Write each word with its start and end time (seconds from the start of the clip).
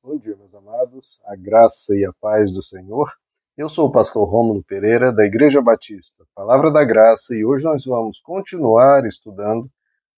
Bom 0.00 0.16
dia, 0.16 0.36
meus 0.36 0.54
amados, 0.54 1.20
a 1.24 1.34
graça 1.34 1.92
e 1.96 2.04
a 2.04 2.12
paz 2.20 2.52
do 2.52 2.62
Senhor. 2.62 3.12
Eu 3.56 3.68
sou 3.68 3.88
o 3.88 3.90
pastor 3.90 4.28
Rômulo 4.28 4.62
Pereira, 4.62 5.12
da 5.12 5.24
Igreja 5.24 5.60
Batista, 5.60 6.24
Palavra 6.36 6.72
da 6.72 6.84
Graça, 6.84 7.34
e 7.34 7.44
hoje 7.44 7.64
nós 7.64 7.84
vamos 7.84 8.20
continuar 8.20 9.04
estudando 9.06 9.68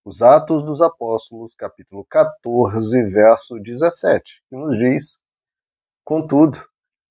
os 0.05 0.21
Atos 0.21 0.63
dos 0.63 0.83
Apóstolos, 0.83 1.55
capítulo 1.55 2.05
14, 2.11 3.05
verso 3.05 3.59
17, 3.59 4.43
que 4.51 4.55
nos 4.55 4.77
diz: 4.77 5.19
Contudo, 6.05 6.63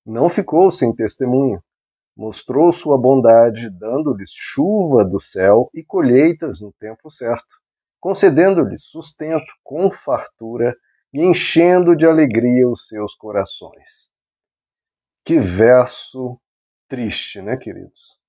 não 0.06 0.30
ficou 0.30 0.70
sem 0.70 0.94
testemunha, 0.94 1.64
mostrou 2.16 2.72
sua 2.72 3.00
bondade, 3.00 3.68
dando-lhes 3.72 4.30
chuva 4.32 5.04
do 5.04 5.20
céu 5.20 5.72
e 5.74 5.84
colheitas 5.84 6.62
no 6.62 6.72
tempo 6.74 7.10
certo, 7.10 7.58
concedendo-lhes 8.00 8.84
sustento 8.84 9.52
com 9.64 9.90
fartura 9.92 10.78
e 11.14 11.22
enchendo 11.22 11.96
de 11.96 12.06
alegria 12.06 12.68
os 12.68 12.88
seus 12.88 13.16
corações. 13.16 14.10
Que 15.24 15.40
verso 15.40 16.40
triste, 16.88 17.42
né, 17.42 17.58
queridos? 17.58 18.20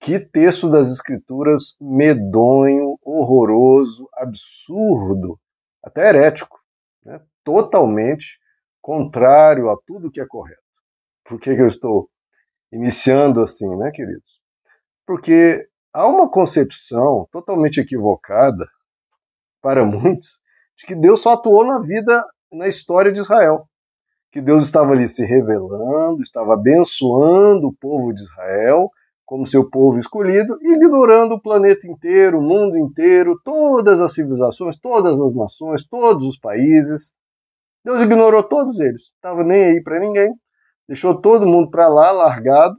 Que 0.00 0.18
texto 0.18 0.68
das 0.70 0.90
Escrituras 0.90 1.76
medonho, 1.80 2.98
horroroso, 3.02 4.08
absurdo, 4.14 5.40
até 5.82 6.08
herético, 6.08 6.60
né? 7.04 7.20
totalmente 7.42 8.38
contrário 8.80 9.70
a 9.70 9.76
tudo 9.86 10.10
que 10.10 10.20
é 10.20 10.26
correto. 10.26 10.60
Por 11.24 11.40
que, 11.40 11.54
que 11.54 11.62
eu 11.62 11.66
estou 11.66 12.08
iniciando 12.72 13.40
assim, 13.40 13.74
né, 13.76 13.90
queridos? 13.92 14.40
Porque 15.06 15.68
há 15.92 16.06
uma 16.06 16.30
concepção 16.30 17.26
totalmente 17.32 17.80
equivocada 17.80 18.68
para 19.60 19.82
muitos 19.86 20.40
de 20.76 20.86
que 20.86 20.94
Deus 20.94 21.22
só 21.22 21.32
atuou 21.32 21.64
na 21.64 21.80
vida, 21.80 22.24
na 22.52 22.68
história 22.68 23.12
de 23.12 23.20
Israel. 23.20 23.66
Que 24.30 24.40
Deus 24.40 24.64
estava 24.64 24.92
ali 24.92 25.08
se 25.08 25.24
revelando, 25.24 26.20
estava 26.20 26.54
abençoando 26.54 27.68
o 27.68 27.74
povo 27.74 28.12
de 28.12 28.22
Israel 28.22 28.90
como 29.26 29.44
seu 29.44 29.68
povo 29.68 29.98
escolhido, 29.98 30.56
ignorando 30.62 31.34
o 31.34 31.42
planeta 31.42 31.86
inteiro, 31.88 32.38
o 32.38 32.42
mundo 32.42 32.78
inteiro, 32.78 33.38
todas 33.44 34.00
as 34.00 34.14
civilizações, 34.14 34.78
todas 34.78 35.20
as 35.20 35.34
nações, 35.34 35.84
todos 35.84 36.28
os 36.28 36.38
países. 36.38 37.12
Deus 37.84 38.00
ignorou 38.02 38.44
todos 38.44 38.78
eles, 38.78 39.10
estava 39.14 39.42
nem 39.42 39.64
aí 39.64 39.82
para 39.82 39.98
ninguém, 39.98 40.32
deixou 40.88 41.20
todo 41.20 41.46
mundo 41.46 41.70
para 41.70 41.88
lá, 41.88 42.12
largado, 42.12 42.76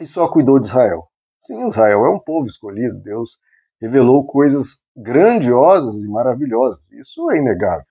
e 0.00 0.06
só 0.06 0.30
cuidou 0.30 0.60
de 0.60 0.68
Israel. 0.68 1.08
Sim, 1.40 1.66
Israel 1.66 2.06
é 2.06 2.10
um 2.10 2.20
povo 2.20 2.46
escolhido, 2.46 3.00
Deus 3.00 3.38
revelou 3.80 4.26
coisas 4.26 4.82
grandiosas 4.96 6.02
e 6.02 6.08
maravilhosas. 6.08 6.80
Isso 6.90 7.30
é 7.30 7.38
inegável. 7.38 7.86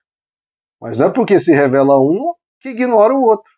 Mas 0.80 0.96
não 0.96 1.06
é 1.06 1.10
porque 1.10 1.40
se 1.40 1.52
revela 1.52 1.98
um 1.98 2.34
que 2.60 2.70
ignora 2.70 3.14
o 3.14 3.22
outro. 3.22 3.52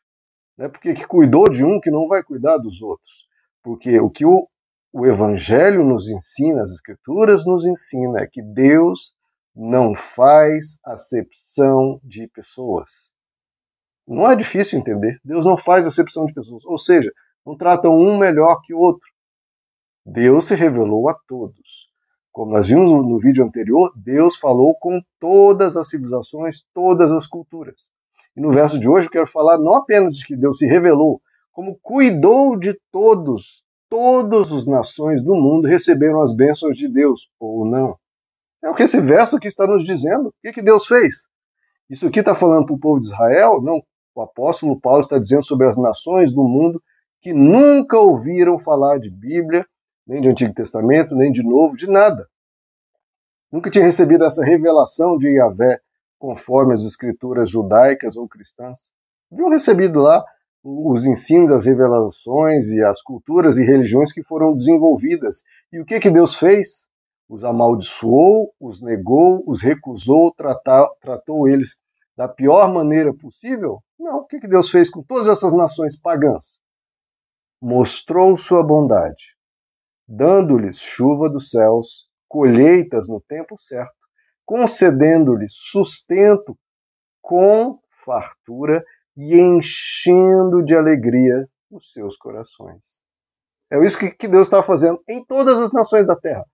Não 0.56 0.66
é 0.66 0.68
porque 0.68 0.94
que 0.94 1.06
cuidou 1.06 1.48
de 1.48 1.64
um 1.64 1.80
que 1.80 1.90
não 1.90 2.06
vai 2.06 2.22
cuidar 2.22 2.58
dos 2.58 2.80
outros. 2.80 3.26
Porque 3.62 3.98
o 4.00 4.10
que 4.10 4.24
o, 4.24 4.48
o 4.92 5.06
Evangelho 5.06 5.84
nos 5.84 6.08
ensina, 6.08 6.62
as 6.62 6.72
Escrituras 6.72 7.44
nos 7.44 7.66
ensina, 7.66 8.20
é 8.20 8.26
que 8.26 8.42
Deus 8.42 9.14
não 9.54 9.94
faz 9.94 10.78
acepção 10.84 12.00
de 12.02 12.26
pessoas. 12.28 13.10
Não 14.06 14.30
é 14.30 14.34
difícil 14.34 14.78
entender. 14.78 15.20
Deus 15.24 15.44
não 15.44 15.56
faz 15.56 15.86
acepção 15.86 16.26
de 16.26 16.32
pessoas. 16.32 16.64
Ou 16.64 16.78
seja, 16.78 17.12
não 17.44 17.56
trata 17.56 17.88
um 17.88 18.18
melhor 18.18 18.60
que 18.62 18.74
o 18.74 18.78
outro. 18.78 19.08
Deus 20.04 20.46
se 20.46 20.54
revelou 20.54 21.08
a 21.08 21.14
todos. 21.28 21.89
Como 22.32 22.52
nós 22.52 22.68
vimos 22.68 22.90
no 22.90 23.18
vídeo 23.18 23.44
anterior, 23.44 23.92
Deus 23.96 24.36
falou 24.36 24.74
com 24.76 25.00
todas 25.18 25.76
as 25.76 25.88
civilizações, 25.88 26.62
todas 26.72 27.10
as 27.10 27.26
culturas. 27.26 27.88
E 28.36 28.40
no 28.40 28.52
verso 28.52 28.78
de 28.78 28.88
hoje 28.88 29.08
eu 29.08 29.10
quero 29.10 29.26
falar 29.26 29.58
não 29.58 29.74
apenas 29.74 30.16
de 30.16 30.24
que 30.24 30.36
Deus 30.36 30.58
se 30.58 30.66
revelou, 30.66 31.20
como 31.50 31.78
cuidou 31.82 32.56
de 32.56 32.78
todos, 32.92 33.64
todas 33.88 34.52
as 34.52 34.66
nações 34.66 35.22
do 35.22 35.34
mundo 35.34 35.66
receberam 35.66 36.22
as 36.22 36.32
bênçãos 36.32 36.76
de 36.76 36.88
Deus, 36.88 37.28
ou 37.40 37.66
não. 37.66 37.98
É 38.62 38.70
o 38.70 38.74
que 38.74 38.84
esse 38.84 39.00
verso 39.00 39.36
aqui 39.36 39.48
está 39.48 39.66
nos 39.66 39.84
dizendo. 39.84 40.28
O 40.28 40.34
que, 40.42 40.52
que 40.52 40.62
Deus 40.62 40.86
fez? 40.86 41.28
Isso 41.88 42.06
aqui 42.06 42.20
está 42.20 42.34
falando 42.34 42.66
para 42.66 42.74
o 42.74 42.78
povo 42.78 43.00
de 43.00 43.06
Israel? 43.06 43.60
Não. 43.60 43.82
O 44.14 44.22
apóstolo 44.22 44.78
Paulo 44.80 45.00
está 45.00 45.18
dizendo 45.18 45.42
sobre 45.42 45.66
as 45.66 45.76
nações 45.76 46.32
do 46.32 46.42
mundo 46.42 46.80
que 47.20 47.32
nunca 47.32 47.98
ouviram 47.98 48.58
falar 48.58 48.98
de 48.98 49.10
Bíblia, 49.10 49.66
nem 50.10 50.20
de 50.20 50.28
Antigo 50.28 50.52
Testamento, 50.52 51.14
nem 51.14 51.30
de 51.30 51.40
Novo, 51.40 51.76
de 51.76 51.86
nada. 51.86 52.28
Nunca 53.50 53.70
tinha 53.70 53.84
recebido 53.84 54.24
essa 54.24 54.44
revelação 54.44 55.16
de 55.16 55.28
Yahvé 55.28 55.78
conforme 56.18 56.72
as 56.72 56.82
escrituras 56.82 57.48
judaicas 57.48 58.16
ou 58.16 58.28
cristãs. 58.28 58.90
Haviam 59.32 59.48
recebido 59.48 60.00
lá 60.00 60.24
os 60.64 61.06
ensinos, 61.06 61.52
as 61.52 61.64
revelações 61.64 62.72
e 62.72 62.82
as 62.82 63.00
culturas 63.00 63.56
e 63.56 63.64
religiões 63.64 64.12
que 64.12 64.20
foram 64.24 64.52
desenvolvidas. 64.52 65.44
E 65.72 65.80
o 65.80 65.84
que, 65.84 66.00
que 66.00 66.10
Deus 66.10 66.34
fez? 66.34 66.88
Os 67.28 67.44
amaldiçoou, 67.44 68.52
os 68.58 68.82
negou, 68.82 69.44
os 69.46 69.62
recusou, 69.62 70.34
tratar, 70.34 70.88
tratou 71.00 71.46
eles 71.46 71.78
da 72.16 72.26
pior 72.26 72.72
maneira 72.74 73.14
possível? 73.14 73.80
Não. 73.96 74.18
O 74.18 74.26
que, 74.26 74.40
que 74.40 74.48
Deus 74.48 74.70
fez 74.70 74.90
com 74.90 75.04
todas 75.04 75.28
essas 75.28 75.54
nações 75.54 75.96
pagãs? 75.96 76.60
Mostrou 77.62 78.36
sua 78.36 78.66
bondade 78.66 79.38
dando-lhes 80.10 80.80
chuva 80.80 81.30
dos 81.30 81.50
céus, 81.50 82.08
colheitas 82.28 83.08
no 83.08 83.20
tempo 83.20 83.56
certo, 83.56 83.94
concedendo-lhes 84.44 85.52
sustento 85.54 86.58
com 87.22 87.78
fartura 88.04 88.84
e 89.16 89.38
enchendo 89.38 90.64
de 90.64 90.74
alegria 90.74 91.48
os 91.70 91.92
seus 91.92 92.16
corações. 92.16 92.98
É 93.72 93.78
isso 93.84 93.96
que 93.98 94.26
Deus 94.26 94.48
está 94.48 94.60
fazendo 94.60 95.00
em 95.08 95.24
todas 95.24 95.60
as 95.60 95.72
nações 95.72 96.04
da 96.04 96.16
terra. 96.16 96.44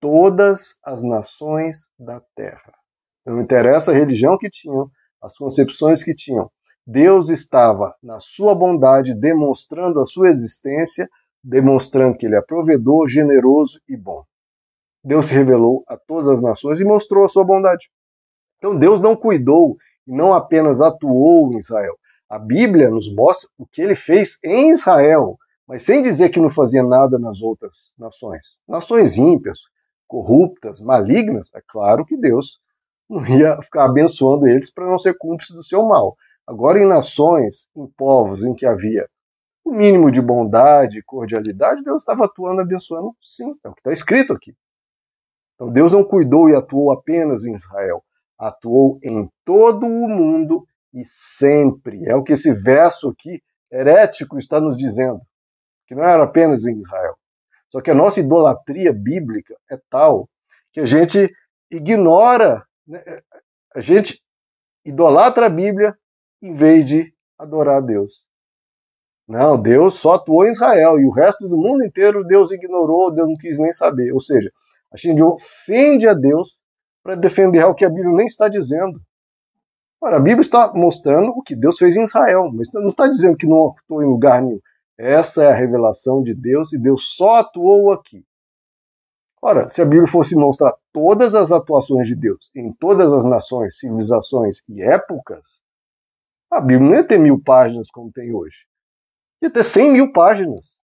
Todas 0.00 0.78
as 0.84 1.02
nações 1.02 1.88
da 1.98 2.22
terra. 2.36 2.72
Não 3.26 3.40
interessa 3.40 3.90
a 3.90 3.94
religião 3.94 4.38
que 4.38 4.48
tinham, 4.48 4.88
as 5.20 5.36
concepções 5.36 6.04
que 6.04 6.14
tinham. 6.14 6.48
Deus 6.86 7.30
estava, 7.30 7.92
na 8.00 8.20
sua 8.20 8.54
bondade, 8.54 9.12
demonstrando 9.12 10.00
a 10.00 10.06
sua 10.06 10.28
existência 10.28 11.08
demonstrando 11.46 12.16
que 12.16 12.26
ele 12.26 12.34
é 12.34 12.42
provedor, 12.42 13.06
generoso 13.06 13.80
e 13.88 13.96
bom. 13.96 14.24
Deus 15.04 15.26
se 15.26 15.34
revelou 15.34 15.84
a 15.86 15.96
todas 15.96 16.26
as 16.26 16.42
nações 16.42 16.80
e 16.80 16.84
mostrou 16.84 17.24
a 17.24 17.28
sua 17.28 17.44
bondade. 17.44 17.88
Então 18.58 18.76
Deus 18.76 19.00
não 19.00 19.14
cuidou 19.14 19.76
e 20.08 20.12
não 20.12 20.34
apenas 20.34 20.80
atuou 20.80 21.52
em 21.52 21.58
Israel. 21.58 21.94
A 22.28 22.36
Bíblia 22.36 22.90
nos 22.90 23.14
mostra 23.14 23.48
o 23.56 23.64
que 23.64 23.80
ele 23.80 23.94
fez 23.94 24.38
em 24.42 24.72
Israel, 24.72 25.38
mas 25.68 25.84
sem 25.84 26.02
dizer 26.02 26.30
que 26.30 26.40
não 26.40 26.50
fazia 26.50 26.82
nada 26.82 27.16
nas 27.16 27.40
outras 27.40 27.92
nações. 27.96 28.58
Nações 28.66 29.16
ímpias, 29.16 29.60
corruptas, 30.08 30.80
malignas, 30.80 31.48
é 31.54 31.60
claro 31.64 32.04
que 32.04 32.16
Deus 32.16 32.58
não 33.08 33.24
ia 33.24 33.62
ficar 33.62 33.84
abençoando 33.84 34.48
eles 34.48 34.72
para 34.72 34.90
não 34.90 34.98
ser 34.98 35.16
cúmplice 35.16 35.52
do 35.52 35.62
seu 35.62 35.86
mal. 35.86 36.16
Agora, 36.44 36.80
em 36.80 36.86
nações, 36.86 37.68
em 37.76 37.86
povos 37.96 38.42
em 38.42 38.52
que 38.52 38.66
havia 38.66 39.06
o 39.66 39.72
mínimo 39.72 40.12
de 40.12 40.22
bondade, 40.22 41.02
cordialidade, 41.02 41.82
Deus 41.82 42.02
estava 42.02 42.24
atuando, 42.24 42.60
abençoando, 42.60 43.16
sim, 43.20 43.52
é 43.64 43.68
o 43.68 43.74
que 43.74 43.80
está 43.80 43.92
escrito 43.92 44.32
aqui. 44.32 44.54
Então 45.54 45.68
Deus 45.72 45.90
não 45.90 46.04
cuidou 46.04 46.48
e 46.48 46.54
atuou 46.54 46.92
apenas 46.92 47.44
em 47.44 47.52
Israel, 47.52 48.04
atuou 48.38 49.00
em 49.02 49.28
todo 49.44 49.84
o 49.84 50.08
mundo 50.08 50.64
e 50.94 51.04
sempre. 51.04 52.08
É 52.08 52.14
o 52.14 52.22
que 52.22 52.34
esse 52.34 52.52
verso 52.54 53.08
aqui, 53.08 53.42
herético, 53.72 54.38
está 54.38 54.60
nos 54.60 54.76
dizendo, 54.76 55.20
que 55.88 55.96
não 55.96 56.04
era 56.04 56.22
apenas 56.22 56.64
em 56.64 56.78
Israel. 56.78 57.16
Só 57.68 57.80
que 57.80 57.90
a 57.90 57.94
nossa 57.94 58.20
idolatria 58.20 58.92
bíblica 58.92 59.56
é 59.68 59.76
tal 59.90 60.30
que 60.70 60.78
a 60.78 60.86
gente 60.86 61.28
ignora, 61.72 62.64
né? 62.86 63.02
a 63.74 63.80
gente 63.80 64.22
idolatra 64.84 65.46
a 65.46 65.50
Bíblia 65.50 65.98
em 66.40 66.54
vez 66.54 66.86
de 66.86 67.12
adorar 67.36 67.78
a 67.78 67.80
Deus. 67.80 68.28
Não, 69.28 69.60
Deus 69.60 69.94
só 69.94 70.14
atuou 70.14 70.46
em 70.46 70.50
Israel 70.50 71.00
e 71.00 71.04
o 71.04 71.10
resto 71.10 71.48
do 71.48 71.56
mundo 71.56 71.84
inteiro 71.84 72.24
Deus 72.24 72.52
ignorou, 72.52 73.10
Deus 73.10 73.26
não 73.26 73.34
quis 73.34 73.58
nem 73.58 73.72
saber. 73.72 74.12
Ou 74.12 74.20
seja, 74.20 74.52
a 74.92 74.96
gente 74.96 75.22
ofende 75.22 76.06
a 76.06 76.14
Deus 76.14 76.62
para 77.02 77.16
defender 77.16 77.60
algo 77.60 77.74
que 77.76 77.84
a 77.84 77.90
Bíblia 77.90 78.14
nem 78.14 78.26
está 78.26 78.48
dizendo. 78.48 79.00
Ora, 80.00 80.18
a 80.18 80.20
Bíblia 80.20 80.42
está 80.42 80.72
mostrando 80.74 81.30
o 81.30 81.42
que 81.42 81.56
Deus 81.56 81.76
fez 81.76 81.96
em 81.96 82.04
Israel, 82.04 82.52
mas 82.52 82.72
não 82.72 82.86
está 82.86 83.08
dizendo 83.08 83.36
que 83.36 83.46
não 83.46 83.70
atuou 83.70 84.02
em 84.02 84.06
lugar 84.06 84.40
nenhum. 84.40 84.60
Essa 84.96 85.44
é 85.44 85.48
a 85.48 85.54
revelação 85.54 86.22
de 86.22 86.32
Deus 86.32 86.72
e 86.72 86.78
Deus 86.78 87.16
só 87.16 87.40
atuou 87.40 87.92
aqui. 87.92 88.24
Ora, 89.42 89.68
se 89.68 89.82
a 89.82 89.84
Bíblia 89.84 90.06
fosse 90.06 90.36
mostrar 90.36 90.72
todas 90.92 91.34
as 91.34 91.50
atuações 91.50 92.06
de 92.06 92.14
Deus 92.14 92.50
em 92.54 92.72
todas 92.72 93.12
as 93.12 93.24
nações, 93.24 93.78
civilizações 93.78 94.62
e 94.68 94.82
épocas, 94.82 95.60
a 96.50 96.60
Bíblia 96.60 96.88
não 96.88 96.96
ia 96.96 97.04
ter 97.04 97.18
mil 97.18 97.42
páginas 97.42 97.90
como 97.90 98.12
tem 98.12 98.32
hoje 98.32 98.66
ia 99.42 99.50
ter 99.50 99.64
100 99.64 99.92
mil 99.92 100.12
páginas. 100.12 100.78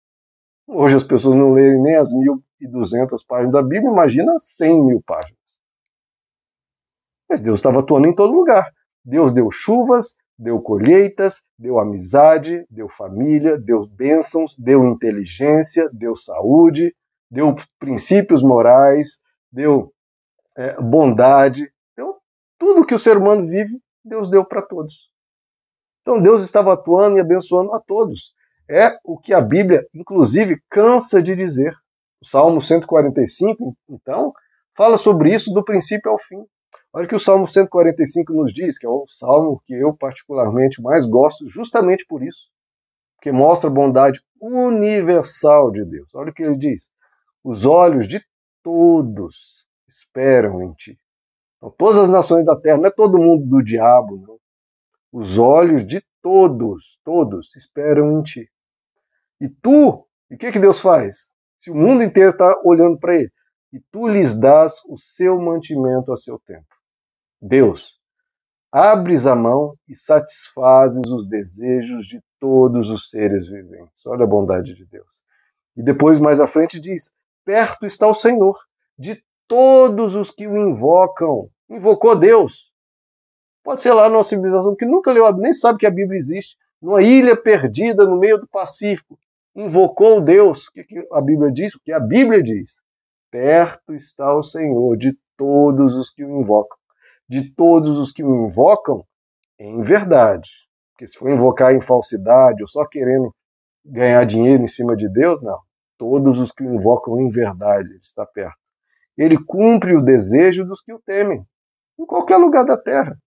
Hoje 0.67 0.97
as 0.97 1.05
pessoas 1.05 1.37
não 1.37 1.53
leem 1.53 1.81
nem 1.83 1.97
as 1.97 2.13
1.200 2.13 3.25
páginas 3.27 3.53
da 3.53 3.63
Bíblia, 3.63 3.91
imagina 3.91 4.35
100 4.39 4.87
mil 4.87 5.03
páginas. 5.07 5.39
Mas 7.29 7.41
Deus 7.41 7.59
estava 7.59 7.81
atuando 7.81 8.07
em 8.07 8.15
todo 8.15 8.33
lugar. 8.33 8.65
Deus 9.05 9.33
deu 9.33 9.51
chuvas, 9.51 10.17
deu 10.39 10.61
colheitas, 10.61 11.45
deu 11.59 11.79
amizade, 11.79 12.67
deu 12.71 12.89
família, 12.89 13.59
deu 13.59 13.87
bênçãos, 13.87 14.57
deu 14.59 14.85
inteligência, 14.85 15.89
deu 15.93 16.15
saúde, 16.15 16.95
deu 17.31 17.55
princípios 17.79 18.43
morais, 18.43 19.21
deu 19.51 19.93
é, 20.57 20.81
bondade, 20.83 21.71
deu 21.97 22.17
tudo 22.59 22.87
que 22.87 22.95
o 22.95 22.99
ser 22.99 23.17
humano 23.17 23.47
vive, 23.47 23.81
Deus 24.05 24.29
deu 24.29 24.45
para 24.45 24.63
todos. 24.63 25.11
Então 26.01 26.21
Deus 26.21 26.43
estava 26.43 26.73
atuando 26.73 27.19
e 27.19 27.21
abençoando 27.21 27.75
a 27.75 27.81
todos. 27.81 28.35
É 28.71 28.99
o 29.03 29.17
que 29.17 29.33
a 29.33 29.41
Bíblia, 29.41 29.87
inclusive, 29.95 30.61
cansa 30.69 31.23
de 31.23 31.35
dizer. 31.35 31.75
O 32.21 32.27
Salmo 32.27 32.61
145, 32.61 33.77
então, 33.89 34.33
fala 34.77 34.99
sobre 34.99 35.33
isso 35.33 35.53
do 35.53 35.65
princípio 35.65 36.11
ao 36.11 36.19
fim. 36.19 36.45
Olha 36.93 37.07
o 37.07 37.09
que 37.09 37.15
o 37.15 37.19
Salmo 37.19 37.47
145 37.47 38.33
nos 38.33 38.53
diz, 38.53 38.79
que 38.79 38.87
é 38.87 38.89
o 38.89 39.07
salmo 39.07 39.61
que 39.65 39.75
eu 39.75 39.95
particularmente 39.97 40.83
mais 40.83 41.07
gosto, 41.07 41.47
justamente 41.47 42.05
por 42.07 42.23
isso, 42.23 42.49
que 43.23 43.31
mostra 43.31 43.71
a 43.71 43.73
bondade 43.73 44.21
universal 44.41 45.71
de 45.71 45.85
Deus. 45.85 46.15
Olha 46.15 46.31
o 46.31 46.35
que 46.35 46.43
ele 46.43 46.57
diz: 46.57 46.91
os 47.45 47.65
olhos 47.65 48.09
de 48.09 48.23
todos 48.63 49.67
esperam 49.89 50.63
em 50.63 50.73
ti. 50.75 50.99
Então, 51.57 51.71
todas 51.77 51.99
as 51.99 52.09
nações 52.09 52.45
da 52.45 52.55
terra, 52.57 52.79
não 52.79 52.87
é 52.87 52.91
todo 52.91 53.19
mundo 53.19 53.47
do 53.47 53.63
diabo, 53.63 54.17
não. 54.17 54.39
Os 55.13 55.39
olhos 55.39 55.87
de 55.87 56.03
todos, 56.23 56.99
todos 57.05 57.57
esperam 57.57 58.13
em 58.13 58.23
ti. 58.23 58.49
E 59.41 59.49
tu, 59.49 60.07
e 60.31 60.35
o 60.35 60.39
que, 60.39 60.53
que 60.53 60.59
Deus 60.59 60.81
faz? 60.81 61.31
Se 61.57 61.71
o 61.71 61.75
mundo 61.75 62.03
inteiro 62.03 62.31
está 62.31 62.61
olhando 62.65 62.99
para 62.99 63.15
ele, 63.17 63.33
e 63.73 63.81
tu 63.91 64.09
lhes 64.09 64.35
dás 64.35 64.83
o 64.89 64.97
seu 64.97 65.39
mantimento 65.41 66.13
a 66.13 66.17
seu 66.17 66.39
tempo. 66.39 66.67
Deus, 67.41 67.99
abres 68.73 69.27
a 69.27 69.37
mão 69.37 69.75
e 69.89 69.95
satisfazes 69.95 71.11
os 71.11 71.27
desejos 71.27 72.07
de 72.07 72.21
todos 72.39 72.91
os 72.91 73.11
seres 73.11 73.49
viventes. 73.49 74.07
Olha 74.07 74.25
a 74.25 74.27
bondade 74.27 74.75
de 74.75 74.85
Deus. 74.87 75.23
E 75.77 75.83
depois, 75.83 76.19
mais 76.19 76.41
à 76.41 76.47
frente, 76.47 76.81
diz: 76.81 77.13
Perto 77.45 77.87
está 77.87 78.07
o 78.07 78.15
Senhor 78.15 78.57
de 78.99 79.23
todos 79.47 80.15
os 80.15 80.31
que 80.31 80.47
o 80.47 80.57
invocam. 80.59 81.49
Invocou 81.69 82.17
Deus. 82.17 82.73
Pode 83.63 83.83
ser 83.83 83.93
lá 83.93 84.09
numa 84.09 84.25
civilização 84.25 84.75
que 84.75 84.87
nunca 84.87 85.13
leu, 85.13 85.31
nem 85.37 85.53
sabe 85.53 85.79
que 85.79 85.87
a 85.87 85.91
Bíblia 85.91 86.19
existe, 86.19 86.57
numa 86.81 87.03
ilha 87.03 87.37
perdida 87.37 88.07
no 88.07 88.19
meio 88.19 88.39
do 88.39 88.49
Pacífico. 88.49 89.19
Invocou 89.59 90.21
Deus. 90.21 90.69
O 90.69 90.73
que 90.73 90.87
a 91.13 91.21
Bíblia 91.21 91.51
diz? 91.51 91.75
O 91.75 91.81
que 91.81 91.93
a 91.93 91.99
Bíblia 91.99 92.41
diz? 92.41 92.81
Perto 93.29 93.93
está 93.93 94.33
o 94.33 94.45
Senhor 94.45 94.97
de 94.97 95.19
todos 95.37 95.97
os 95.97 96.11
que 96.11 96.25
o 96.25 96.41
invocam. 96.41 96.79
De 97.29 97.51
todos 97.51 97.99
os 97.99 98.13
que 98.13 98.23
o 98.23 98.47
invocam 98.47 99.05
em 99.59 99.83
verdade. 99.83 100.49
Porque 100.93 101.09
se 101.09 101.19
for 101.19 101.29
invocar 101.29 101.75
em 101.75 101.81
falsidade 101.81 102.63
ou 102.63 102.69
só 102.69 102.87
querendo 102.87 103.35
ganhar 103.85 104.25
dinheiro 104.25 104.63
em 104.63 104.69
cima 104.69 104.97
de 104.97 105.09
Deus, 105.09 105.43
não. 105.43 105.59
Todos 105.99 106.39
os 106.39 106.53
que 106.53 106.63
o 106.63 106.73
invocam 106.73 107.21
em 107.21 107.29
verdade, 107.29 107.89
ele 107.89 107.99
está 107.99 108.25
perto. 108.25 108.59
Ele 109.17 109.37
cumpre 109.45 109.97
o 109.97 110.01
desejo 110.01 110.65
dos 110.65 110.81
que 110.81 110.93
o 110.93 111.01
temem, 111.01 111.45
em 111.99 112.07
qualquer 112.07 112.37
lugar 112.37 112.65
da 112.65 112.77
terra. 112.77 113.19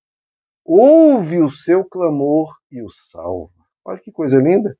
Ouve 0.63 1.42
o 1.42 1.50
seu 1.50 1.83
clamor 1.83 2.56
e 2.72 2.81
o 2.81 2.89
salva. 2.89 3.51
Olha 3.83 4.00
que 4.00 4.13
coisa 4.13 4.39
linda. 4.39 4.78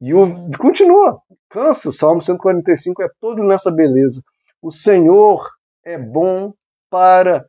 E 0.00 0.14
o, 0.14 0.50
continua, 0.58 1.20
cansa. 1.48 1.90
O 1.90 1.92
Salmo 1.92 2.22
145 2.22 3.02
é 3.02 3.08
todo 3.20 3.42
nessa 3.42 3.70
beleza. 3.70 4.22
O 4.62 4.70
Senhor 4.70 5.46
é 5.84 5.98
bom 5.98 6.54
para 6.88 7.44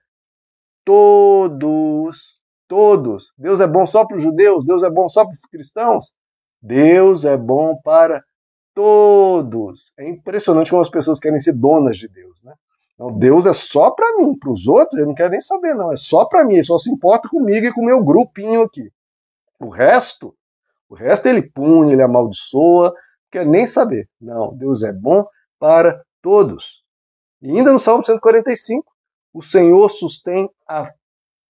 todos. 0.83 2.41
Todos. 2.67 3.33
Deus 3.37 3.59
é 3.59 3.67
bom 3.67 3.85
só 3.85 4.05
para 4.05 4.17
os 4.17 4.23
judeus? 4.23 4.65
Deus 4.65 4.83
é 4.83 4.89
bom 4.89 5.07
só 5.09 5.25
para 5.25 5.33
os 5.33 5.45
cristãos? 5.49 6.13
Deus 6.61 7.25
é 7.25 7.35
bom 7.35 7.75
para 7.83 8.23
todos. 8.73 9.91
É 9.97 10.07
impressionante 10.07 10.69
como 10.69 10.81
as 10.81 10.89
pessoas 10.89 11.19
querem 11.19 11.39
ser 11.39 11.53
donas 11.53 11.97
de 11.97 12.07
Deus, 12.07 12.41
né? 12.43 12.53
Então, 12.93 13.17
Deus 13.17 13.45
é 13.45 13.53
só 13.53 13.91
para 13.91 14.17
mim, 14.17 14.37
para 14.37 14.51
os 14.51 14.67
outros 14.67 14.99
ele 14.99 15.07
não 15.07 15.15
quer 15.15 15.29
nem 15.29 15.41
saber, 15.41 15.73
não. 15.73 15.91
É 15.91 15.97
só 15.97 16.25
para 16.25 16.45
mim, 16.45 16.55
ele 16.55 16.65
só 16.65 16.77
se 16.77 16.91
importa 16.91 17.27
comigo 17.27 17.65
e 17.65 17.73
com 17.73 17.81
o 17.81 17.85
meu 17.85 18.03
grupinho 18.03 18.61
aqui. 18.61 18.91
O 19.59 19.69
resto, 19.69 20.35
o 20.91 20.95
resto 20.95 21.27
ele 21.27 21.41
pune, 21.41 21.93
ele 21.93 22.01
amaldiçoa, 22.01 22.93
quer 23.31 23.45
nem 23.45 23.65
saber. 23.65 24.09
Não, 24.19 24.53
Deus 24.55 24.83
é 24.83 24.91
bom 24.91 25.25
para 25.57 26.03
todos. 26.21 26.83
E 27.41 27.49
ainda 27.49 27.71
no 27.71 27.79
Salmo 27.79 28.03
145, 28.03 28.85
o 29.33 29.41
Senhor 29.41 29.89
sustém 29.89 30.49
a 30.67 30.91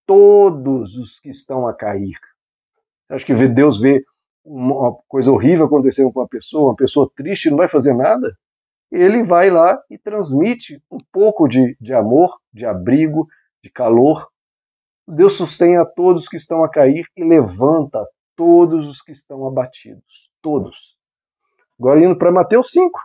todos 0.05 0.95
os 0.95 1.19
que 1.19 1.29
estão 1.29 1.67
a 1.67 1.73
cair. 1.73 2.17
Você 3.07 3.15
acha 3.15 3.25
que 3.25 3.47
Deus 3.47 3.79
vê 3.79 4.03
uma 4.45 4.95
coisa 5.07 5.31
horrível 5.31 5.65
acontecendo 5.65 6.13
com 6.13 6.19
uma 6.19 6.27
pessoa, 6.27 6.69
uma 6.69 6.75
pessoa 6.75 7.11
triste 7.15 7.49
não 7.49 7.57
vai 7.57 7.67
fazer 7.67 7.93
nada? 7.93 8.31
ele 8.91 9.23
vai 9.23 9.49
lá 9.49 9.81
e 9.89 9.97
transmite 9.97 10.83
um 10.91 10.97
pouco 11.11 11.47
de, 11.47 11.77
de 11.79 11.93
amor, 11.93 12.37
de 12.53 12.65
abrigo, 12.65 13.25
de 13.63 13.71
calor. 13.71 14.27
Deus 15.07 15.33
sustém 15.33 15.77
a 15.77 15.85
todos 15.85 16.27
que 16.27 16.35
estão 16.35 16.61
a 16.63 16.69
cair 16.69 17.05
e 17.15 17.23
levanta 17.23 18.05
todos 18.41 18.89
os 18.89 19.03
que 19.03 19.11
estão 19.11 19.45
abatidos. 19.45 20.31
Todos. 20.41 20.97
Agora 21.79 22.03
indo 22.03 22.17
para 22.17 22.31
Mateus 22.31 22.71
5. 22.71 22.99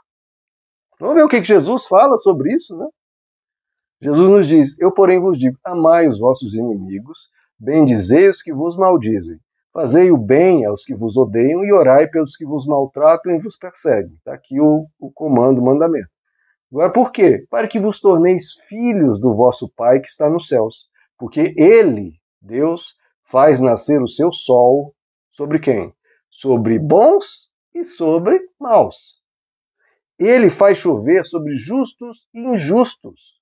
Vamos 0.98 1.16
ver 1.16 1.24
o 1.24 1.28
que, 1.28 1.44
Jesus 1.44 1.86
fala 1.86 2.16
sobre 2.16 2.54
isso, 2.54 2.74
né? 2.74 2.86
Jesus 4.00 4.30
nos 4.30 4.48
diz: 4.48 4.74
Eu, 4.80 4.90
porém, 4.94 5.20
vos 5.20 5.38
digo: 5.38 5.58
amai 5.62 6.08
os 6.08 6.18
vossos 6.18 6.54
inimigos, 6.54 7.28
bendizei 7.58 8.30
os 8.30 8.40
que 8.40 8.50
vos 8.50 8.78
maldizem, 8.78 9.38
Fazei 9.74 10.10
o 10.10 10.16
bem 10.16 10.64
aos 10.64 10.86
que 10.86 10.94
vos 10.94 11.18
odeiam 11.18 11.62
e 11.62 11.70
orai 11.70 12.08
pelos 12.08 12.34
que 12.34 12.46
vos 12.46 12.66
maltratam 12.66 13.34
e 13.34 13.38
vos 13.38 13.58
perseguem. 13.58 14.14
Está 14.14 14.32
aqui 14.32 14.58
o, 14.58 14.86
o 14.98 15.12
comando, 15.12 15.60
o 15.60 15.64
mandamento. 15.66 16.08
Agora, 16.72 16.90
por 16.90 17.12
quê? 17.12 17.46
Para 17.50 17.68
que 17.68 17.78
vos 17.78 18.00
torneis 18.00 18.54
filhos 18.70 19.20
do 19.20 19.34
vosso 19.34 19.70
Pai 19.76 20.00
que 20.00 20.08
está 20.08 20.30
nos 20.30 20.48
céus. 20.48 20.88
Porque 21.18 21.54
Ele, 21.58 22.14
Deus, 22.40 22.94
faz 23.22 23.60
nascer 23.60 24.00
o 24.00 24.08
seu 24.08 24.32
sol 24.32 24.94
sobre 25.36 25.58
quem? 25.58 25.94
Sobre 26.30 26.78
bons 26.78 27.50
e 27.74 27.84
sobre 27.84 28.40
maus. 28.58 29.16
Ele 30.18 30.48
faz 30.48 30.78
chover 30.78 31.26
sobre 31.26 31.56
justos 31.56 32.26
e 32.32 32.40
injustos. 32.40 33.36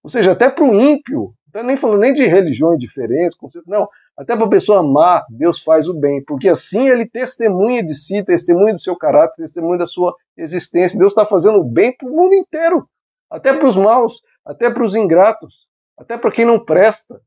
Ou 0.00 0.08
seja, 0.08 0.30
até 0.30 0.48
para 0.48 0.64
o 0.64 0.72
ímpio, 0.72 1.20
não 1.20 1.34
estou 1.46 1.64
nem 1.64 1.76
falando 1.76 2.00
nem 2.00 2.14
de 2.14 2.24
religiões 2.24 2.78
diferentes, 2.78 3.36
não, 3.66 3.88
até 4.16 4.36
para 4.36 4.46
a 4.46 4.50
pessoa 4.50 4.78
amar, 4.78 5.24
Deus 5.28 5.60
faz 5.60 5.88
o 5.88 5.94
bem, 5.94 6.22
porque 6.24 6.48
assim 6.48 6.88
ele 6.88 7.08
testemunha 7.08 7.82
de 7.82 7.94
si, 7.94 8.22
testemunha 8.22 8.74
do 8.74 8.80
seu 8.80 8.94
caráter, 8.96 9.34
testemunha 9.36 9.78
da 9.78 9.86
sua 9.88 10.14
existência. 10.36 10.98
Deus 10.98 11.12
está 11.12 11.26
fazendo 11.26 11.58
o 11.58 11.64
bem 11.64 11.96
para 11.96 12.08
o 12.08 12.12
mundo 12.14 12.34
inteiro, 12.34 12.88
até 13.28 13.52
para 13.52 13.66
os 13.66 13.76
maus, 13.76 14.20
até 14.44 14.70
para 14.70 14.84
os 14.84 14.94
ingratos, 14.94 15.66
até 15.98 16.16
para 16.16 16.30
quem 16.30 16.44
não 16.44 16.64
presta. 16.64 17.20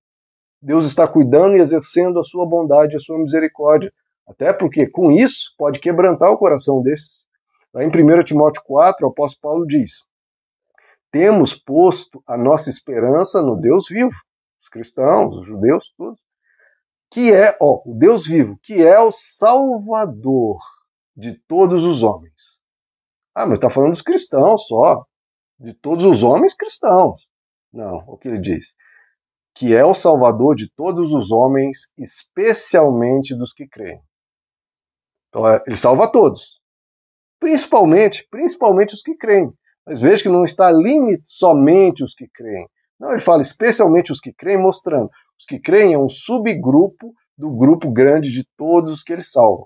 Deus 0.61 0.85
está 0.85 1.07
cuidando 1.07 1.55
e 1.55 1.61
exercendo 1.61 2.19
a 2.19 2.23
sua 2.23 2.45
bondade, 2.45 2.95
a 2.95 2.99
sua 2.99 3.17
misericórdia. 3.17 3.91
Até 4.27 4.51
porque 4.51 4.89
com 4.89 5.11
isso 5.11 5.53
pode 5.57 5.79
quebrantar 5.79 6.31
o 6.31 6.37
coração 6.37 6.81
desses. 6.81 7.25
Em 7.75 7.87
1 7.87 8.23
Timóteo 8.23 8.63
4, 8.65 9.05
o 9.05 9.11
apóstolo 9.11 9.41
Paulo 9.41 9.67
diz: 9.67 10.05
Temos 11.11 11.53
posto 11.53 12.23
a 12.27 12.37
nossa 12.37 12.69
esperança 12.69 13.41
no 13.41 13.55
Deus 13.55 13.85
vivo, 13.89 14.15
os 14.59 14.67
cristãos, 14.67 15.37
os 15.37 15.45
judeus, 15.45 15.93
todos 15.95 16.19
que 17.11 17.33
é, 17.33 17.57
ó, 17.59 17.81
o 17.85 17.93
Deus 17.93 18.27
vivo, 18.27 18.59
que 18.61 18.85
é 18.85 18.99
o 18.99 19.11
Salvador 19.11 20.57
de 21.15 21.33
todos 21.47 21.85
os 21.85 22.03
homens. 22.03 22.57
Ah, 23.33 23.45
mas 23.45 23.55
está 23.55 23.69
falando 23.69 23.91
dos 23.91 24.01
cristãos 24.01 24.67
só, 24.67 25.05
de 25.59 25.73
todos 25.73 26.05
os 26.05 26.23
homens 26.23 26.53
cristãos. 26.53 27.29
Não, 27.71 28.03
o 28.07 28.17
que 28.17 28.27
ele 28.27 28.39
diz? 28.39 28.75
Que 29.57 29.75
é 29.75 29.83
o 29.83 29.93
Salvador 29.93 30.55
de 30.55 30.69
todos 30.69 31.11
os 31.11 31.31
homens, 31.31 31.91
especialmente 31.97 33.35
dos 33.35 33.53
que 33.53 33.67
creem. 33.67 33.99
Então, 35.29 35.47
é, 35.47 35.63
ele 35.65 35.75
salva 35.75 36.11
todos. 36.11 36.61
Principalmente, 37.39 38.27
principalmente 38.29 38.93
os 38.93 39.01
que 39.01 39.15
creem. 39.15 39.51
Mas 39.83 39.99
veja 39.99 40.21
que 40.21 40.29
não 40.29 40.45
está 40.45 40.71
limite 40.71 41.23
somente 41.25 42.03
os 42.03 42.13
que 42.13 42.27
creem. 42.27 42.67
Não, 42.99 43.11
ele 43.11 43.19
fala 43.19 43.41
especialmente 43.41 44.11
os 44.11 44.19
que 44.19 44.31
creem, 44.31 44.61
mostrando 44.61 45.09
os 45.39 45.45
que 45.45 45.59
creem 45.59 45.93
é 45.93 45.97
um 45.97 46.09
subgrupo 46.09 47.13
do 47.37 47.49
grupo 47.51 47.91
grande 47.91 48.31
de 48.31 48.43
todos 48.57 48.93
os 48.93 49.03
que 49.03 49.13
ele 49.13 49.23
salva. 49.23 49.65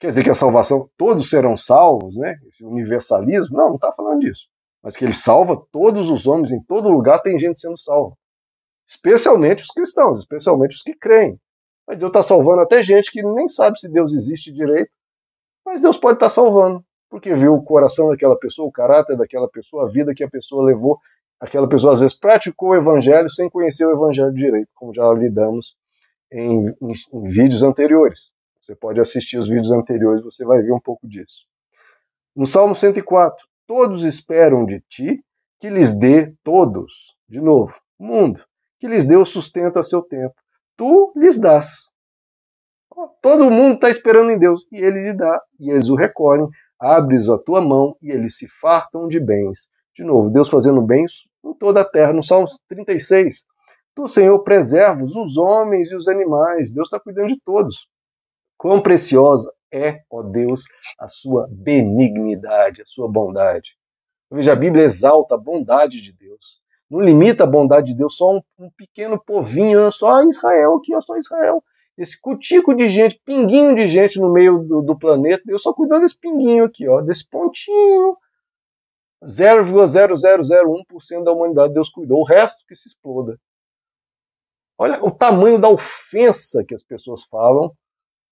Quer 0.00 0.08
dizer 0.08 0.22
que 0.22 0.30
a 0.30 0.34
salvação, 0.34 0.88
todos 0.96 1.28
serão 1.28 1.56
salvos, 1.56 2.16
né? 2.16 2.36
Esse 2.46 2.64
universalismo, 2.64 3.56
não, 3.56 3.68
não 3.68 3.74
está 3.74 3.92
falando 3.92 4.20
disso. 4.20 4.48
Mas 4.80 4.96
que 4.96 5.04
ele 5.04 5.12
salva 5.12 5.60
todos 5.72 6.08
os 6.08 6.26
homens, 6.26 6.52
em 6.52 6.62
todo 6.62 6.88
lugar 6.88 7.20
tem 7.20 7.38
gente 7.38 7.58
sendo 7.58 7.76
salva. 7.76 8.16
Especialmente 8.88 9.62
os 9.62 9.68
cristãos, 9.68 10.20
especialmente 10.20 10.74
os 10.74 10.82
que 10.82 10.94
creem. 10.94 11.38
Mas 11.86 11.98
Deus 11.98 12.10
está 12.10 12.22
salvando 12.22 12.62
até 12.62 12.82
gente 12.82 13.10
que 13.10 13.22
nem 13.22 13.48
sabe 13.48 13.78
se 13.78 13.88
Deus 13.88 14.14
existe 14.14 14.52
direito, 14.52 14.90
mas 15.64 15.80
Deus 15.80 15.98
pode 15.98 16.16
estar 16.16 16.26
tá 16.26 16.30
salvando, 16.30 16.82
porque 17.10 17.34
viu 17.34 17.54
o 17.54 17.62
coração 17.62 18.08
daquela 18.08 18.38
pessoa, 18.38 18.68
o 18.68 18.72
caráter 18.72 19.16
daquela 19.16 19.48
pessoa, 19.48 19.84
a 19.84 19.88
vida 19.88 20.14
que 20.14 20.24
a 20.24 20.28
pessoa 20.28 20.64
levou 20.64 20.98
aquela 21.40 21.68
pessoa 21.68 21.92
às 21.92 22.00
vezes 22.00 22.16
praticou 22.16 22.70
o 22.70 22.76
evangelho 22.76 23.30
sem 23.30 23.48
conhecer 23.48 23.86
o 23.86 23.92
evangelho 23.92 24.32
direito, 24.32 24.68
como 24.74 24.92
já 24.92 25.10
lidamos 25.12 25.76
em, 26.32 26.68
em, 26.68 26.92
em 27.12 27.24
vídeos 27.24 27.62
anteriores. 27.62 28.32
Você 28.60 28.74
pode 28.74 29.00
assistir 29.00 29.38
os 29.38 29.48
vídeos 29.48 29.70
anteriores, 29.70 30.24
você 30.24 30.44
vai 30.44 30.60
ver 30.62 30.72
um 30.72 30.80
pouco 30.80 31.06
disso. 31.06 31.46
No 32.34 32.46
Salmo 32.46 32.74
104, 32.74 33.46
todos 33.66 34.02
esperam 34.04 34.64
de 34.64 34.80
ti 34.88 35.22
que 35.58 35.70
lhes 35.70 35.98
dê 35.98 36.34
todos, 36.42 37.16
de 37.28 37.40
novo, 37.40 37.74
mundo, 37.98 38.44
que 38.78 38.86
lhes 38.86 39.08
o 39.08 39.24
sustento 39.24 39.78
a 39.78 39.82
seu 39.82 40.02
tempo. 40.02 40.34
Tu 40.76 41.12
lhes 41.16 41.38
dás. 41.38 41.88
Todo 43.22 43.50
mundo 43.50 43.74
está 43.74 43.90
esperando 43.90 44.30
em 44.30 44.38
Deus 44.38 44.66
e 44.72 44.78
ele 44.78 45.02
lhe 45.02 45.12
dá, 45.14 45.40
e 45.58 45.70
eles 45.70 45.88
o 45.88 45.94
recolhem. 45.94 46.48
Abres 46.80 47.28
a 47.28 47.36
tua 47.36 47.60
mão 47.60 47.96
e 48.00 48.10
eles 48.10 48.36
se 48.36 48.46
fartam 48.60 49.08
de 49.08 49.18
bens. 49.18 49.68
De 49.94 50.04
novo, 50.04 50.30
Deus 50.30 50.48
fazendo 50.48 50.80
bens 50.80 51.28
em 51.44 51.52
toda 51.54 51.80
a 51.80 51.84
terra. 51.84 52.12
No 52.12 52.22
Salmo 52.22 52.46
36, 52.68 53.44
tu, 53.94 54.06
Senhor, 54.06 54.38
preservas 54.44 55.14
os 55.14 55.36
homens 55.36 55.90
e 55.90 55.96
os 55.96 56.06
animais. 56.06 56.72
Deus 56.72 56.86
está 56.86 57.00
cuidando 57.00 57.28
de 57.28 57.40
todos. 57.44 57.88
Quão 58.56 58.80
preciosa 58.80 59.52
é, 59.72 60.02
ó 60.10 60.22
Deus, 60.22 60.64
a 60.98 61.08
sua 61.08 61.46
benignidade, 61.50 62.82
a 62.82 62.86
sua 62.86 63.08
bondade. 63.08 63.76
Veja, 64.30 64.52
a 64.52 64.56
Bíblia 64.56 64.84
exalta 64.84 65.34
a 65.34 65.38
bondade 65.38 66.00
de 66.00 66.12
Deus. 66.12 66.57
Não 66.90 67.00
limita 67.00 67.44
a 67.44 67.46
bondade 67.46 67.88
de 67.88 67.98
Deus 67.98 68.16
só 68.16 68.36
um, 68.36 68.40
um 68.58 68.70
pequeno 68.70 69.22
povinho, 69.22 69.92
só 69.92 70.22
Israel 70.22 70.76
aqui, 70.76 70.98
só 71.02 71.16
Israel. 71.16 71.62
Esse 71.96 72.20
cutico 72.20 72.74
de 72.74 72.88
gente, 72.88 73.20
pinguinho 73.24 73.74
de 73.74 73.86
gente 73.88 74.20
no 74.20 74.32
meio 74.32 74.58
do, 74.60 74.82
do 74.82 74.98
planeta, 74.98 75.42
Deus 75.44 75.62
só 75.62 75.72
cuidou 75.72 76.00
desse 76.00 76.18
pinguinho 76.18 76.64
aqui, 76.64 76.88
ó, 76.88 77.00
desse 77.00 77.28
pontinho 77.28 78.16
0,0001% 79.24 81.24
da 81.24 81.32
humanidade 81.32 81.74
Deus 81.74 81.90
cuidou, 81.90 82.20
o 82.20 82.24
resto 82.24 82.64
que 82.66 82.74
se 82.74 82.88
exploda. 82.88 83.38
Olha 84.78 85.04
o 85.04 85.10
tamanho 85.10 85.60
da 85.60 85.68
ofensa 85.68 86.64
que 86.64 86.74
as 86.74 86.84
pessoas 86.84 87.24
falam, 87.24 87.70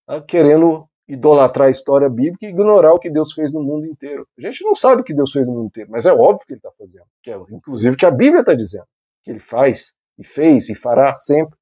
tá, 0.06 0.22
querendo 0.22 0.88
idolatrar 1.08 1.68
a 1.68 1.70
história 1.70 2.08
bíblica 2.08 2.46
e 2.46 2.48
ignorar 2.48 2.92
o 2.92 2.98
que 2.98 3.08
Deus 3.08 3.32
fez 3.32 3.52
no 3.52 3.62
mundo 3.62 3.86
inteiro. 3.86 4.26
A 4.36 4.40
gente 4.40 4.64
não 4.64 4.74
sabe 4.74 5.02
o 5.02 5.04
que 5.04 5.14
Deus 5.14 5.30
fez 5.30 5.46
no 5.46 5.52
mundo 5.52 5.66
inteiro, 5.66 5.90
mas 5.90 6.04
é 6.06 6.12
óbvio 6.12 6.46
que 6.46 6.52
ele 6.52 6.58
está 6.58 6.70
fazendo. 6.72 7.06
Que 7.22 7.30
é, 7.30 7.36
inclusive 7.50 7.96
que 7.96 8.06
a 8.06 8.10
Bíblia 8.10 8.40
está 8.40 8.54
dizendo 8.54 8.86
que 9.22 9.30
ele 9.30 9.40
faz, 9.40 9.94
e 10.18 10.24
fez, 10.24 10.68
e 10.68 10.74
fará 10.74 11.14
sempre. 11.16 11.58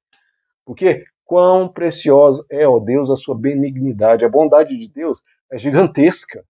Porque 0.63 1.05
quão 1.23 1.67
preciosa 1.67 2.45
é, 2.49 2.67
ó 2.67 2.79
Deus, 2.79 3.09
a 3.09 3.15
sua 3.15 3.35
benignidade. 3.35 4.25
A 4.25 4.29
bondade 4.29 4.77
de 4.77 4.87
Deus 4.87 5.21
é 5.51 5.57
gigantesca. 5.57 6.45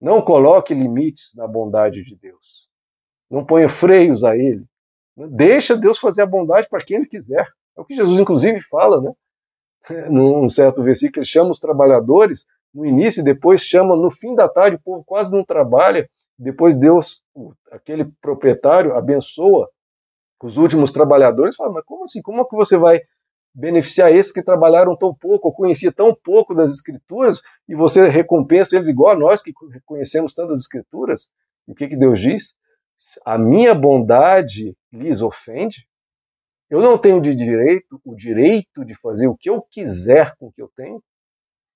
Não 0.00 0.22
coloque 0.22 0.74
limites 0.74 1.34
na 1.34 1.46
bondade 1.46 2.02
de 2.02 2.16
Deus. 2.16 2.68
Não 3.30 3.44
ponha 3.44 3.68
freios 3.68 4.24
a 4.24 4.36
ele. 4.36 4.64
Deixa 5.16 5.76
Deus 5.76 5.98
fazer 5.98 6.22
a 6.22 6.26
bondade 6.26 6.68
para 6.68 6.84
quem 6.84 6.98
ele 6.98 7.06
quiser. 7.06 7.46
É 7.76 7.80
o 7.80 7.84
que 7.84 7.94
Jesus, 7.94 8.18
inclusive, 8.18 8.60
fala, 8.60 9.00
né? 9.00 9.12
Num 10.10 10.48
certo 10.48 10.82
versículo, 10.82 11.20
ele 11.20 11.26
chama 11.26 11.50
os 11.50 11.58
trabalhadores 11.58 12.46
no 12.74 12.84
início 12.84 13.24
depois 13.24 13.62
chama 13.62 13.96
no 13.96 14.10
fim 14.10 14.34
da 14.34 14.48
tarde, 14.48 14.76
o 14.76 14.80
povo 14.80 15.02
quase 15.04 15.32
não 15.32 15.44
trabalha. 15.44 16.08
Depois 16.38 16.78
Deus, 16.78 17.22
aquele 17.72 18.04
proprietário, 18.20 18.94
abençoa 18.94 19.68
os 20.42 20.56
últimos 20.56 20.92
trabalhadores. 20.92 21.56
Fala, 21.56 21.72
mas 21.72 21.84
como 21.84 22.04
assim? 22.04 22.22
Como 22.22 22.40
é 22.40 22.44
que 22.44 22.54
você 22.54 22.76
vai 22.76 23.00
beneficiar 23.54 24.12
esses 24.12 24.30
que 24.30 24.42
trabalharam 24.42 24.94
tão 24.94 25.12
pouco, 25.12 25.48
ou 25.48 25.54
conhecia 25.54 25.90
tão 25.90 26.14
pouco 26.14 26.54
das 26.54 26.70
escrituras, 26.70 27.42
e 27.68 27.74
você 27.74 28.06
recompensa 28.08 28.76
eles 28.76 28.88
igual 28.88 29.16
a 29.16 29.18
nós 29.18 29.42
que 29.42 29.52
conhecemos 29.84 30.32
tantas 30.32 30.60
escrituras? 30.60 31.26
E 31.66 31.72
o 31.72 31.74
que, 31.74 31.88
que 31.88 31.96
Deus 31.96 32.20
diz? 32.20 32.54
A 33.24 33.36
minha 33.36 33.74
bondade 33.74 34.76
lhes 34.92 35.20
ofende? 35.20 35.88
Eu 36.70 36.80
não 36.80 36.98
tenho 36.98 37.20
de 37.20 37.34
direito 37.34 38.00
o 38.04 38.14
direito 38.14 38.84
de 38.84 38.94
fazer 38.94 39.26
o 39.26 39.36
que 39.36 39.48
eu 39.48 39.62
quiser 39.62 40.34
com 40.36 40.48
o 40.48 40.52
que 40.52 40.60
eu 40.60 40.70
tenho? 40.76 41.02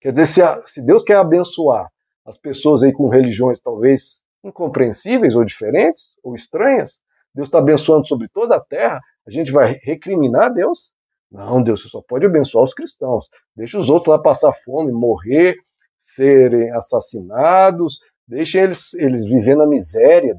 Quer 0.01 0.11
dizer, 0.11 0.27
se, 0.27 0.43
a, 0.43 0.61
se 0.67 0.83
Deus 0.83 1.05
quer 1.05 1.17
abençoar 1.17 1.91
as 2.25 2.37
pessoas 2.37 2.83
aí 2.83 2.93
com 2.93 3.09
religiões 3.09 3.61
talvez 3.61 4.23
incompreensíveis 4.45 5.35
ou 5.35 5.45
diferentes 5.45 6.19
ou 6.23 6.35
estranhas, 6.35 7.01
Deus 7.35 7.49
está 7.49 7.59
abençoando 7.59 8.07
sobre 8.07 8.29
toda 8.29 8.57
a 8.57 8.61
terra, 8.61 9.01
a 9.27 9.31
gente 9.31 9.51
vai 9.51 9.75
recriminar 9.83 10.53
Deus? 10.53 10.93
Não, 11.31 11.63
Deus, 11.63 11.83
você 11.83 11.89
só 11.89 12.03
pode 12.03 12.27
abençoar 12.27 12.65
os 12.65 12.75
cristãos. 12.75 13.29
Deixa 13.57 13.79
os 13.79 13.89
outros 13.89 14.09
lá 14.09 14.21
passar 14.21 14.53
fome, 14.53 14.93
morrer, 14.93 15.57
serem 15.99 16.71
assassinados, 16.73 17.99
deixa 18.29 18.61
eles, 18.61 18.93
eles 18.95 19.25
viver 19.25 19.57
na 19.57 19.67
miséria. 19.67 20.37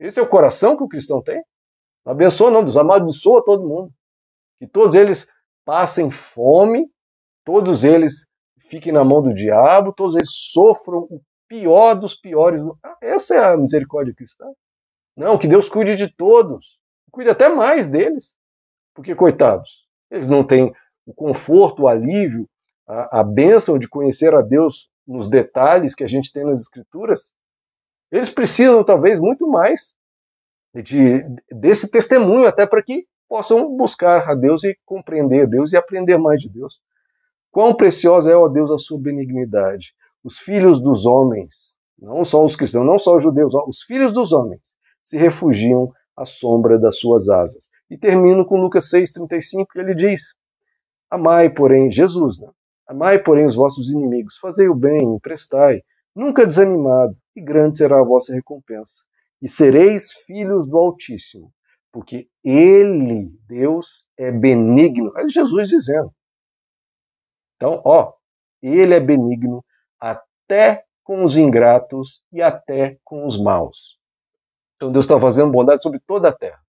Esse 0.00 0.18
é 0.18 0.22
o 0.22 0.28
coração 0.28 0.76
que 0.76 0.82
o 0.82 0.88
cristão 0.88 1.22
tem? 1.22 1.40
Não 2.08 2.14
abençoa, 2.14 2.50
não, 2.50 2.64
Deus 2.64 2.76
abençoa 2.78 3.44
todo 3.44 3.68
mundo. 3.68 3.92
Que 4.58 4.66
todos 4.66 4.96
eles 4.96 5.28
passem 5.62 6.10
fome, 6.10 6.90
todos 7.44 7.84
eles 7.84 8.26
fiquem 8.70 8.90
na 8.90 9.04
mão 9.04 9.20
do 9.20 9.34
diabo, 9.34 9.92
todos 9.92 10.16
eles 10.16 10.30
sofram 10.32 11.00
o 11.00 11.20
pior 11.46 11.94
dos 11.94 12.14
piores. 12.14 12.62
Essa 13.02 13.34
é 13.34 13.52
a 13.52 13.56
misericórdia 13.58 14.14
cristã. 14.14 14.46
Não, 15.14 15.36
que 15.36 15.46
Deus 15.46 15.68
cuide 15.68 15.96
de 15.96 16.08
todos. 16.08 16.78
Cuide 17.10 17.28
até 17.28 17.50
mais 17.50 17.90
deles. 17.90 18.38
Porque, 18.94 19.14
coitados, 19.14 19.86
eles 20.10 20.30
não 20.30 20.42
têm 20.42 20.72
o 21.04 21.12
conforto, 21.12 21.82
o 21.82 21.88
alívio, 21.88 22.48
a, 22.86 23.20
a 23.20 23.22
bênção 23.24 23.78
de 23.78 23.86
conhecer 23.86 24.34
a 24.34 24.40
Deus 24.40 24.88
nos 25.06 25.28
detalhes 25.28 25.94
que 25.94 26.04
a 26.04 26.08
gente 26.08 26.32
tem 26.32 26.42
nas 26.42 26.60
Escrituras. 26.60 27.34
Eles 28.10 28.30
precisam, 28.30 28.82
talvez, 28.82 29.20
muito 29.20 29.46
mais 29.46 29.94
de, 30.74 31.22
desse 31.52 31.90
testemunho, 31.90 32.46
até 32.46 32.66
para 32.66 32.82
que 32.82 33.04
possam 33.28 33.76
buscar 33.76 34.28
a 34.28 34.34
Deus 34.34 34.64
e 34.64 34.76
compreender 34.84 35.46
Deus 35.46 35.72
e 35.72 35.76
aprender 35.76 36.18
mais 36.18 36.40
de 36.40 36.48
Deus. 36.48 36.80
Quão 37.50 37.74
preciosa 37.74 38.30
é, 38.30 38.36
ó 38.36 38.48
Deus, 38.48 38.70
a 38.70 38.78
sua 38.78 38.98
benignidade. 38.98 39.94
Os 40.22 40.38
filhos 40.38 40.80
dos 40.80 41.06
homens, 41.06 41.76
não 41.98 42.24
só 42.24 42.44
os 42.44 42.56
cristãos, 42.56 42.86
não 42.86 42.98
só 42.98 43.16
os 43.16 43.22
judeus, 43.22 43.54
ó, 43.54 43.64
os 43.66 43.82
filhos 43.82 44.12
dos 44.12 44.32
homens 44.32 44.76
se 45.02 45.16
refugiam 45.16 45.92
à 46.16 46.24
sombra 46.24 46.78
das 46.78 46.98
suas 46.98 47.28
asas. 47.28 47.70
E 47.90 47.96
termino 47.96 48.44
com 48.44 48.60
Lucas 48.60 48.90
6,35, 48.90 49.66
que 49.72 49.78
ele 49.78 49.94
diz: 49.94 50.34
Amai, 51.10 51.48
porém, 51.48 51.90
Jesus, 51.90 52.40
né? 52.40 52.48
amai, 52.86 53.18
porém, 53.18 53.46
os 53.46 53.54
vossos 53.54 53.90
inimigos, 53.90 54.36
fazei 54.38 54.68
o 54.68 54.74
bem, 54.74 55.02
emprestai, 55.02 55.82
nunca 56.14 56.46
desanimado, 56.46 57.16
e 57.34 57.40
grande 57.40 57.78
será 57.78 58.00
a 58.00 58.04
vossa 58.04 58.34
recompensa. 58.34 59.07
E 59.40 59.48
sereis 59.48 60.12
filhos 60.26 60.68
do 60.68 60.76
Altíssimo, 60.76 61.52
porque 61.92 62.28
Ele, 62.44 63.30
Deus, 63.46 64.04
é 64.16 64.30
benigno. 64.30 65.12
É 65.16 65.28
Jesus 65.28 65.68
dizendo. 65.68 66.12
Então, 67.56 67.80
ó, 67.84 68.12
Ele 68.62 68.94
é 68.94 69.00
benigno 69.00 69.64
até 70.00 70.84
com 71.02 71.24
os 71.24 71.36
ingratos 71.36 72.22
e 72.32 72.42
até 72.42 72.98
com 73.04 73.26
os 73.26 73.40
maus. 73.40 73.98
Então 74.76 74.92
Deus 74.92 75.06
está 75.06 75.18
fazendo 75.18 75.50
bondade 75.50 75.82
sobre 75.82 76.00
toda 76.06 76.28
a 76.28 76.32
terra. 76.32 76.60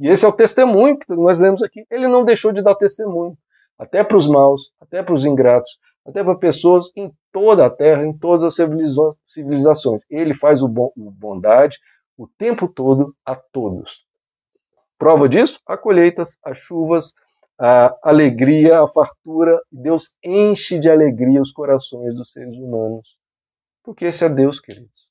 E 0.00 0.08
esse 0.08 0.24
é 0.24 0.28
o 0.28 0.32
testemunho 0.32 0.98
que 0.98 1.14
nós 1.14 1.38
lemos 1.38 1.62
aqui. 1.62 1.84
Ele 1.90 2.08
não 2.08 2.24
deixou 2.24 2.52
de 2.52 2.62
dar 2.62 2.74
testemunho, 2.74 3.36
até 3.78 4.02
para 4.02 4.16
os 4.16 4.26
maus, 4.26 4.72
até 4.80 5.02
para 5.02 5.14
os 5.14 5.24
ingratos, 5.24 5.70
até 6.04 6.24
para 6.24 6.34
pessoas 6.34 6.90
em 6.96 7.12
toda 7.30 7.66
a 7.66 7.70
terra, 7.70 8.04
em 8.04 8.16
todas 8.16 8.42
as 8.42 8.54
civilizações. 9.22 10.02
Ele 10.10 10.34
faz 10.34 10.60
o 10.62 10.68
bondade 10.68 11.78
o 12.22 12.28
tempo 12.38 12.68
todo 12.68 13.16
a 13.26 13.34
todos. 13.34 14.06
Prova 14.96 15.28
disso? 15.28 15.58
A 15.66 15.76
colheitas, 15.76 16.38
as 16.44 16.58
chuvas, 16.58 17.14
a 17.58 17.96
alegria, 18.04 18.80
a 18.80 18.86
fartura. 18.86 19.60
Deus 19.70 20.16
enche 20.24 20.78
de 20.78 20.88
alegria 20.88 21.42
os 21.42 21.50
corações 21.50 22.14
dos 22.14 22.30
seres 22.30 22.56
humanos. 22.56 23.18
Porque 23.82 24.04
esse 24.04 24.24
é 24.24 24.28
Deus, 24.28 24.60
queridos. 24.60 25.08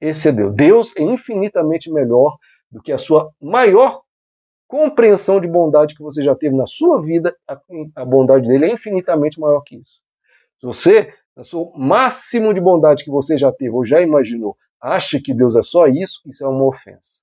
Esse 0.00 0.30
é 0.30 0.32
Deus. 0.32 0.52
Deus 0.54 0.96
é 0.96 1.02
infinitamente 1.02 1.92
melhor 1.92 2.36
do 2.68 2.82
que 2.82 2.90
a 2.90 2.98
sua 2.98 3.32
maior 3.40 4.02
compreensão 4.66 5.40
de 5.40 5.46
bondade 5.46 5.94
que 5.94 6.02
você 6.02 6.24
já 6.24 6.34
teve 6.34 6.56
na 6.56 6.66
sua 6.66 7.00
vida, 7.00 7.36
a, 7.94 8.04
bondade 8.04 8.48
dele 8.48 8.64
é 8.64 8.72
infinitamente 8.72 9.38
maior 9.38 9.60
que 9.60 9.76
isso. 9.76 10.00
Se 10.58 10.66
você, 10.66 11.14
no 11.36 11.44
seu 11.44 11.70
máximo 11.76 12.52
de 12.52 12.60
bondade 12.60 13.04
que 13.04 13.10
você 13.10 13.38
já 13.38 13.52
teve 13.52 13.70
ou 13.70 13.84
já 13.84 14.00
imaginou, 14.00 14.56
acha 14.82 15.20
que 15.22 15.32
Deus 15.32 15.54
é 15.54 15.62
só 15.62 15.86
isso, 15.86 16.20
isso 16.26 16.44
é 16.44 16.48
uma 16.48 16.64
ofensa. 16.66 17.20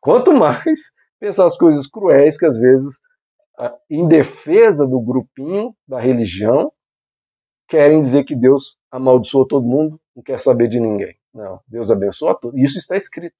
Quanto 0.00 0.32
mais 0.32 0.92
pensar 1.18 1.46
as 1.46 1.56
coisas 1.56 1.86
cruéis 1.86 2.38
que 2.38 2.46
às 2.46 2.56
vezes, 2.56 3.00
em 3.90 4.06
defesa 4.06 4.86
do 4.86 5.00
grupinho, 5.00 5.74
da 5.88 5.98
religião, 5.98 6.72
querem 7.66 7.98
dizer 7.98 8.22
que 8.22 8.36
Deus 8.36 8.78
amaldiçoa 8.90 9.48
todo 9.48 9.66
mundo, 9.66 10.00
não 10.14 10.22
quer 10.22 10.38
saber 10.38 10.68
de 10.68 10.78
ninguém. 10.78 11.16
Não, 11.34 11.60
Deus 11.66 11.90
abençoa 11.90 12.38
todos. 12.38 12.58
Isso 12.60 12.78
está 12.78 12.96
escrito. 12.96 13.34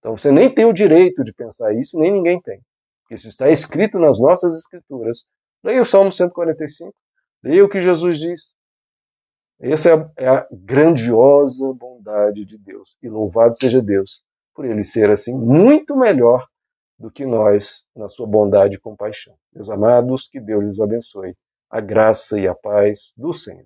Então 0.00 0.16
você 0.16 0.32
nem 0.32 0.52
tem 0.52 0.64
o 0.64 0.72
direito 0.72 1.22
de 1.22 1.32
pensar 1.32 1.72
isso, 1.74 1.98
nem 1.98 2.12
ninguém 2.12 2.40
tem. 2.40 2.60
Porque 3.02 3.14
isso 3.14 3.28
está 3.28 3.48
escrito 3.48 3.98
nas 3.98 4.18
nossas 4.18 4.58
escrituras. 4.58 5.24
Leia 5.62 5.82
o 5.82 5.86
Salmo 5.86 6.12
145, 6.12 6.92
leia 7.44 7.64
o 7.64 7.68
que 7.68 7.80
Jesus 7.80 8.18
diz. 8.18 8.52
Essa 9.62 9.90
é 9.90 9.94
a, 9.94 10.10
é 10.16 10.28
a 10.28 10.48
grandiosa 10.50 11.72
bondade 11.72 12.44
de 12.44 12.58
Deus. 12.58 12.96
E 13.00 13.08
louvado 13.08 13.56
seja 13.56 13.80
Deus 13.80 14.22
por 14.52 14.64
ele 14.64 14.82
ser 14.82 15.08
assim 15.08 15.38
muito 15.38 15.96
melhor 15.96 16.46
do 16.98 17.10
que 17.10 17.24
nós 17.24 17.86
na 17.96 18.08
sua 18.08 18.26
bondade 18.26 18.74
e 18.74 18.80
compaixão. 18.80 19.34
Meus 19.52 19.70
amados, 19.70 20.28
que 20.28 20.40
Deus 20.40 20.64
lhes 20.64 20.80
abençoe. 20.80 21.36
A 21.70 21.80
graça 21.80 22.38
e 22.38 22.46
a 22.46 22.54
paz 22.54 23.14
do 23.16 23.32
Senhor. 23.32 23.60